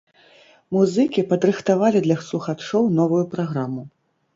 [0.77, 3.91] Музыкі падрыхтавалі для слухачоў новую праграму.